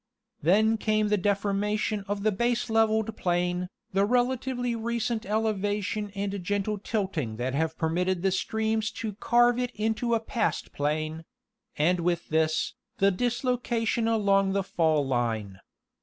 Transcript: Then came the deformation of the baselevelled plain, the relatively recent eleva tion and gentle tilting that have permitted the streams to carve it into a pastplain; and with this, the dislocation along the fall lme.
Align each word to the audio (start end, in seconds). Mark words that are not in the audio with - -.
Then 0.41 0.79
came 0.79 1.09
the 1.09 1.15
deformation 1.17 2.03
of 2.07 2.23
the 2.23 2.31
baselevelled 2.31 3.15
plain, 3.15 3.69
the 3.93 4.03
relatively 4.03 4.75
recent 4.75 5.25
eleva 5.25 5.83
tion 5.83 6.09
and 6.15 6.43
gentle 6.43 6.79
tilting 6.79 7.35
that 7.35 7.53
have 7.53 7.77
permitted 7.77 8.23
the 8.23 8.31
streams 8.31 8.89
to 8.93 9.13
carve 9.13 9.59
it 9.59 9.69
into 9.75 10.15
a 10.15 10.19
pastplain; 10.19 11.23
and 11.77 11.99
with 11.99 12.29
this, 12.29 12.73
the 12.97 13.11
dislocation 13.11 14.07
along 14.07 14.53
the 14.53 14.63
fall 14.63 15.05
lme. 15.07 15.57